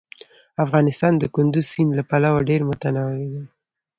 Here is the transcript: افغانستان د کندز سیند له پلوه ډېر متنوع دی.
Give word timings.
افغانستان 0.63 1.13
د 1.17 1.23
کندز 1.35 1.65
سیند 1.73 1.91
له 1.97 2.03
پلوه 2.09 2.39
ډېر 2.49 2.61
متنوع 2.69 3.09
دی. 3.31 3.41